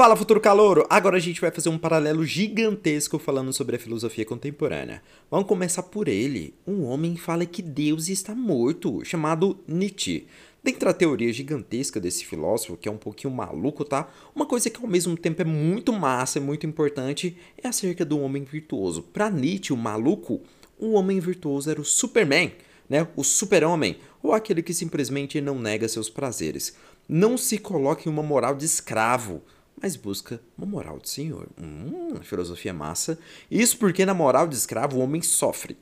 [0.00, 0.86] Fala, futuro calouro!
[0.88, 5.02] Agora a gente vai fazer um paralelo gigantesco falando sobre a filosofia contemporânea.
[5.30, 6.54] Vamos começar por ele.
[6.66, 10.26] Um homem fala que Deus está morto, chamado Nietzsche.
[10.64, 14.08] Dentro da teoria gigantesca desse filósofo, que é um pouquinho maluco, tá?
[14.34, 18.18] Uma coisa que ao mesmo tempo é muito massa e muito importante é acerca do
[18.20, 19.02] homem virtuoso.
[19.02, 20.40] Para Nietzsche, o maluco,
[20.78, 22.52] o homem virtuoso era o Superman,
[22.88, 23.06] né?
[23.16, 26.74] O super-homem, ou aquele que simplesmente não nega seus prazeres.
[27.06, 29.42] Não se coloca em uma moral de escravo
[29.80, 31.48] mas busca uma moral de senhor.
[31.60, 33.18] Hum, filosofia massa.
[33.50, 35.76] Isso porque na moral de escravo o homem sofre.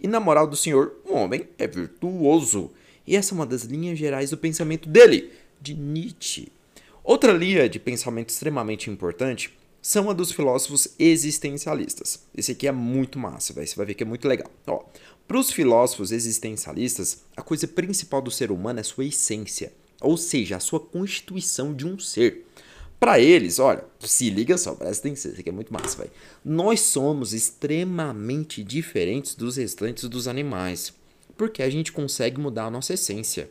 [0.00, 2.70] E na moral do senhor, o homem é virtuoso.
[3.06, 6.50] E essa é uma das linhas gerais do pensamento dele, de Nietzsche.
[7.04, 12.22] Outra linha de pensamento extremamente importante são a dos filósofos existencialistas.
[12.36, 13.66] Esse aqui é muito massa, véio.
[13.66, 14.48] você vai ver que é muito legal.
[15.26, 20.56] Para os filósofos existencialistas, a coisa principal do ser humano é sua essência, ou seja,
[20.56, 22.46] a sua constituição de um ser.
[23.02, 26.12] Para eles, olha, se liga só, presta atenção, isso aqui é muito massa, velho.
[26.44, 30.94] Nós somos extremamente diferentes dos restantes dos animais,
[31.36, 33.50] porque a gente consegue mudar a nossa essência.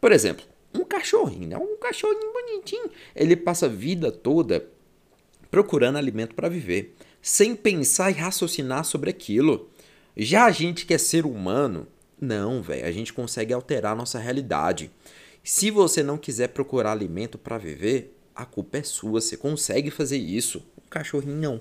[0.00, 1.56] Por exemplo, um cachorrinho, né?
[1.56, 4.66] Um cachorrinho bonitinho, ele passa a vida toda
[5.52, 9.70] procurando alimento para viver, sem pensar e raciocinar sobre aquilo.
[10.16, 11.86] Já a gente que é ser humano,
[12.20, 14.90] não, velho, a gente consegue alterar a nossa realidade.
[15.44, 20.18] Se você não quiser procurar alimento para viver, a culpa é sua, você consegue fazer
[20.18, 20.62] isso.
[20.76, 21.60] O cachorrinho não.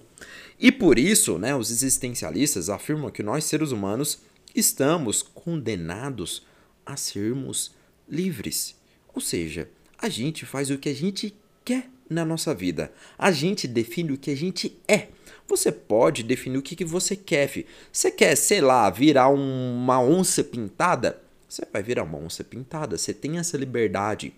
[0.60, 4.20] E por isso, né, os existencialistas afirmam que nós seres humanos
[4.56, 6.46] estamos condenados
[6.86, 7.72] a sermos
[8.08, 8.76] livres.
[9.14, 12.92] Ou seja, a gente faz o que a gente quer na nossa vida.
[13.18, 15.08] A gente define o que a gente é.
[15.48, 17.66] Você pode definir o que, que você quer.
[17.92, 21.22] Você quer, sei lá, virar uma onça pintada?
[21.50, 22.96] Você vai virar uma onça pintada.
[22.96, 24.34] Você tem essa liberdade.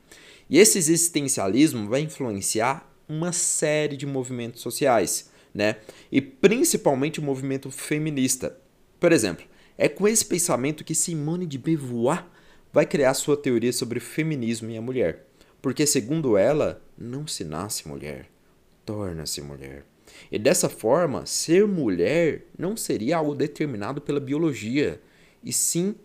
[0.50, 5.76] E esse existencialismo vai influenciar uma série de movimentos sociais, né?
[6.10, 8.58] E principalmente o movimento feminista.
[8.98, 9.46] Por exemplo,
[9.78, 12.26] é com esse pensamento que Simone de Beauvoir
[12.72, 15.28] vai criar sua teoria sobre o feminismo e a mulher.
[15.62, 18.28] Porque, segundo ela, não se nasce mulher,
[18.86, 19.86] torna-se mulher.
[20.32, 25.02] E dessa forma, ser mulher não seria algo determinado pela biologia,
[25.44, 25.96] e sim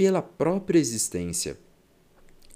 [0.00, 1.58] pela própria existência.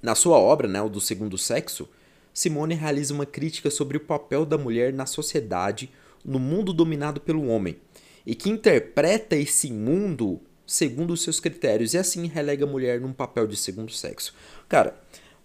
[0.02, 1.86] Na sua obra, né, o do segundo sexo,
[2.32, 5.90] Simone realiza uma crítica sobre o papel da mulher na sociedade,
[6.24, 7.76] no mundo dominado pelo homem,
[8.24, 13.12] e que interpreta esse mundo segundo os seus critérios e assim relega a mulher num
[13.12, 14.34] papel de segundo sexo.
[14.66, 14.98] Cara,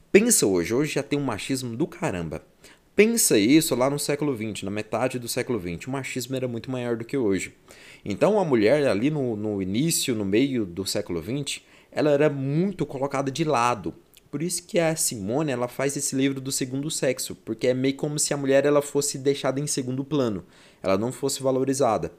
[0.10, 2.42] pensa hoje, hoje já tem um machismo do caramba.
[2.96, 5.88] Pensa isso lá no século XX, na metade do século XX.
[5.88, 7.54] O machismo era muito maior do que hoje.
[8.06, 11.62] Então a mulher ali no, no início, no meio do século XX,
[11.92, 13.94] ela era muito colocada de lado.
[14.32, 17.96] Por isso que a Simone ela faz esse livro do segundo sexo, porque é meio
[17.96, 20.46] como se a mulher ela fosse deixada em segundo plano,
[20.84, 22.12] ela não fosse valorizada.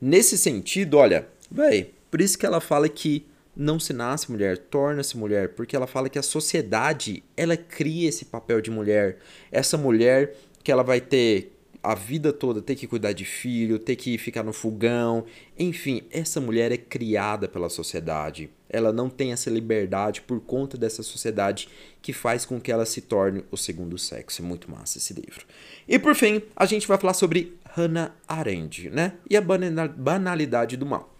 [0.00, 3.24] Nesse sentido, olha, véi, por isso que ela fala que
[3.54, 8.24] não se nasce mulher, torna-se mulher, porque ela fala que a sociedade ela cria esse
[8.24, 9.18] papel de mulher,
[9.50, 10.34] essa mulher
[10.64, 14.42] que ela vai ter a vida toda ter que cuidar de filho, ter que ficar
[14.42, 15.24] no fogão.
[15.58, 18.50] Enfim, essa mulher é criada pela sociedade.
[18.68, 21.68] Ela não tem essa liberdade por conta dessa sociedade
[22.00, 24.40] que faz com que ela se torne o segundo sexo.
[24.40, 25.44] É muito massa esse livro.
[25.88, 29.14] E por fim, a gente vai falar sobre Hannah Arendt, né?
[29.28, 31.12] E a banalidade do mal.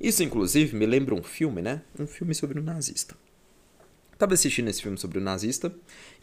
[0.00, 1.82] Isso, inclusive, me lembra um filme, né?
[1.98, 3.14] Um filme sobre um nazista.
[4.18, 5.72] Tava assistindo esse filme sobre o nazista,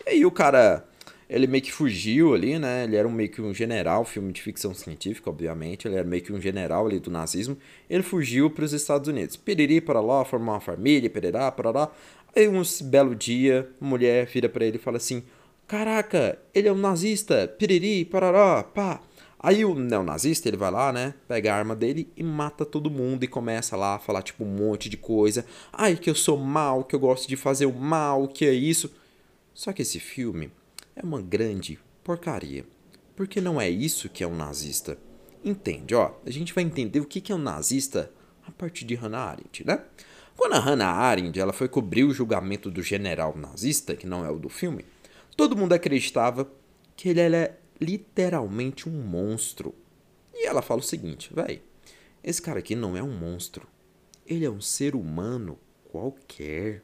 [0.06, 0.86] e aí o cara
[1.30, 2.84] ele meio que fugiu ali, né?
[2.84, 5.88] Ele era um, meio que um general, filme de ficção científica, obviamente.
[5.88, 7.58] Ele era meio que um general ali do nazismo.
[7.90, 9.36] Ele fugiu para os Estados Unidos.
[9.36, 11.92] Piriri para lá, formar uma família, pererá, para lá.
[12.36, 15.24] Aí, um belo dia, a mulher vira para ele e fala assim:
[15.68, 19.02] Caraca, ele é um nazista, piriri, parará, pá.
[19.40, 23.24] Aí o neonazista, ele vai lá, né, pega a arma dele e mata todo mundo
[23.24, 25.46] e começa lá a falar, tipo, um monte de coisa.
[25.72, 28.92] Ai, que eu sou mal, que eu gosto de fazer o mal, que é isso.
[29.54, 30.52] Só que esse filme,
[30.96, 32.66] é uma grande porcaria.
[33.16, 34.98] Porque não é isso que é um nazista.
[35.44, 36.14] Entende, ó?
[36.26, 38.12] A gente vai entender o que é um nazista
[38.46, 39.84] a partir de Hannah Arendt, né?
[40.36, 44.30] Quando a Hannah Arendt ela foi cobrir o julgamento do general nazista, que não é
[44.30, 44.86] o do filme,
[45.36, 46.50] todo mundo acreditava
[46.96, 49.74] que ele era literalmente um monstro.
[50.34, 51.62] E ela fala o seguinte, véi,
[52.24, 53.68] esse cara aqui não é um monstro.
[54.26, 55.58] Ele é um ser humano
[55.92, 56.82] qualquer.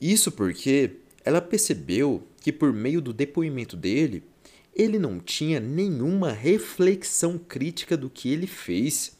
[0.00, 4.22] Isso porque ela percebeu que por meio do depoimento dele,
[4.74, 9.16] ele não tinha nenhuma reflexão crítica do que ele fez.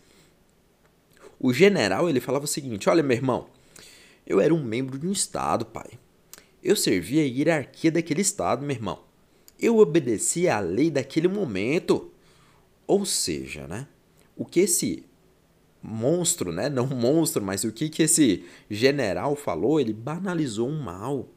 [1.40, 3.48] O general ele falava o seguinte: Olha, meu irmão,
[4.26, 5.92] eu era um membro de um estado, pai.
[6.62, 9.02] Eu servia a hierarquia daquele estado, meu irmão.
[9.60, 12.10] Eu obedeci à lei daquele momento.
[12.86, 13.86] Ou seja, né?
[14.36, 15.04] O que esse
[15.82, 16.68] monstro, né?
[16.68, 19.78] Não monstro, mas o que, que esse general falou?
[19.78, 21.28] Ele banalizou um mal.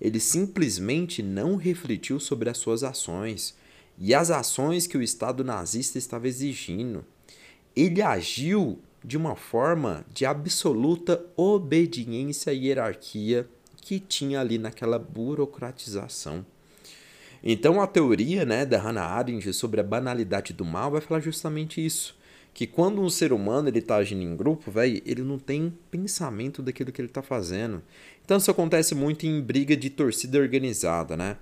[0.00, 3.56] Ele simplesmente não refletiu sobre as suas ações
[3.98, 7.04] e as ações que o Estado nazista estava exigindo.
[7.74, 13.48] Ele agiu de uma forma de absoluta obediência e hierarquia
[13.80, 16.44] que tinha ali naquela burocratização.
[17.42, 21.84] Então a teoria né, da Hannah Arendt sobre a banalidade do mal vai falar justamente
[21.84, 22.17] isso.
[22.58, 26.60] Que quando um ser humano ele está agindo em grupo, véio, ele não tem pensamento
[26.60, 27.80] daquilo que ele está fazendo.
[28.24, 31.36] Então isso acontece muito em briga de torcida organizada, né?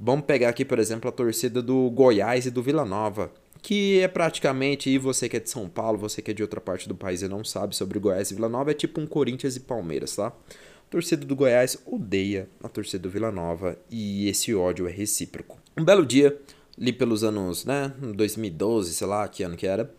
[0.00, 3.30] Vamos pegar aqui, por exemplo, a torcida do Goiás e do Vila Nova,
[3.60, 6.58] que é praticamente, e você que é de São Paulo, você que é de outra
[6.58, 9.56] parte do país e não sabe sobre Goiás e Vila Nova, é tipo um Corinthians
[9.56, 10.28] e Palmeiras, tá?
[10.28, 15.58] A torcida do Goiás odeia a torcida do Vila Nova e esse ódio é recíproco.
[15.76, 16.34] Um belo dia,
[16.80, 19.94] ali pelos anos, né, 2012, sei lá que ano que era,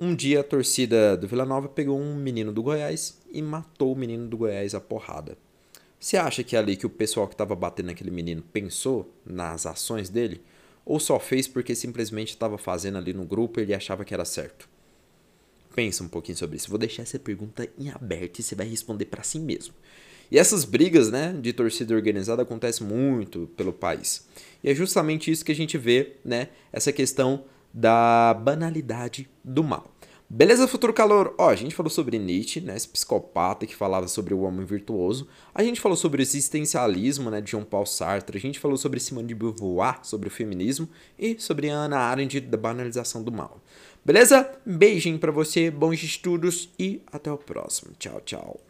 [0.00, 3.96] um dia a torcida do Vila Nova pegou um menino do Goiás e matou o
[3.96, 5.36] menino do Goiás a porrada.
[5.98, 9.64] Você acha que é ali que o pessoal que estava batendo naquele menino pensou nas
[9.64, 10.42] ações dele?
[10.84, 14.24] Ou só fez porque simplesmente estava fazendo ali no grupo e ele achava que era
[14.24, 14.68] certo?
[15.74, 16.68] Pensa um pouquinho sobre isso.
[16.68, 19.74] Vou deixar essa pergunta em aberto e você vai responder para si mesmo.
[20.30, 24.26] E essas brigas né, de torcida organizada acontecem muito pelo país.
[24.62, 26.48] E é justamente isso que a gente vê, né?
[26.72, 27.44] Essa questão
[27.74, 29.90] da banalidade do mal.
[30.30, 31.34] Beleza, futuro calor?
[31.36, 35.28] Ó, a gente falou sobre Nietzsche, né, esse psicopata que falava sobre o homem virtuoso.
[35.54, 38.38] A gente falou sobre o existencialismo, né, de Jean Paul Sartre.
[38.38, 40.88] A gente falou sobre Simone de Beauvoir, sobre o feminismo
[41.18, 43.60] e sobre Ana Arendt da banalização do mal.
[44.04, 44.50] Beleza?
[44.64, 47.92] Beijinho para você, bons estudos e até o próximo.
[47.98, 48.60] Tchau, tchau.